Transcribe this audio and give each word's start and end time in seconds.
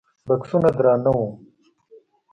بکسونه 0.27 0.69
درانه 0.77 1.11
وو. 1.15 1.27